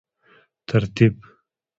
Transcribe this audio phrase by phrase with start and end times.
[0.67, 1.15] ترتیب